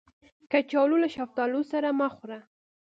[0.51, 2.39] کچالو له شفتالو سره مه خوړه